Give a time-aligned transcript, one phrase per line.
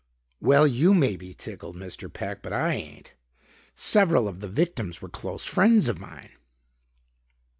[0.39, 2.11] "Well, you may be tickled, Mr.
[2.11, 3.13] Peck, but I ain't.
[3.75, 6.31] Several of the victims were close friends of mine."